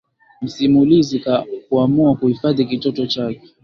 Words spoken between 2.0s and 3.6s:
kuhifadhi kitoto chake